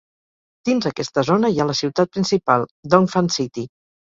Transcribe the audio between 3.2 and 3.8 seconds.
City.